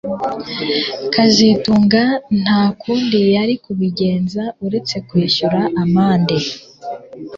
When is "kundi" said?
2.81-3.19